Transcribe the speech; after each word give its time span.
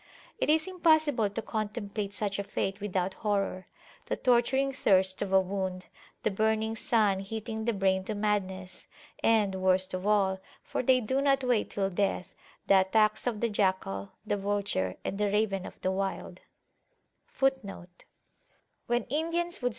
It 0.39 0.49
is 0.49 0.65
impossible 0.65 1.29
to 1.29 1.41
contemplate 1.43 2.11
such 2.11 2.39
a 2.39 2.43
fate 2.43 2.81
without 2.81 3.13
horror: 3.13 3.67
the 4.07 4.15
torturing 4.15 4.71
thirst 4.71 5.21
of 5.21 5.31
a 5.31 5.39
wound,[FN#4] 5.39 5.89
the 6.23 6.31
burning 6.31 6.75
sun 6.75 7.19
heating 7.19 7.65
the 7.65 7.73
brain 7.73 8.03
to 8.05 8.15
madness, 8.15 8.87
andworst 9.23 9.93
of 9.93 10.07
all, 10.07 10.39
for 10.63 10.81
they 10.81 11.01
do 11.01 11.21
not 11.21 11.43
wait 11.43 11.69
till 11.69 11.91
deaththe 11.91 12.33
attacks 12.67 13.27
of 13.27 13.41
the 13.41 13.49
jackal, 13.51 14.13
the 14.25 14.37
vulture, 14.37 14.95
and 15.05 15.19
the 15.19 15.27
raven 15.31 15.67
of 15.67 15.79
the 15.81 15.91
wild. 15.91 16.41